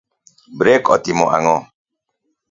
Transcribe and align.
Brek 0.57 0.83
otimo 0.95 1.25
ango'? 1.35 1.59